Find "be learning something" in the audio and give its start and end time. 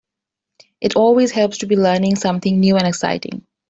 1.67-2.59